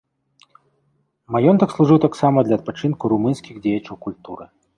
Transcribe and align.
Маёнтак 1.35 1.75
служыў 1.75 1.99
таксама 2.07 2.37
для 2.49 2.55
адпачынку 2.61 3.03
румынскіх 3.13 3.55
дзеячаў 3.69 3.95
культуры. 4.09 4.45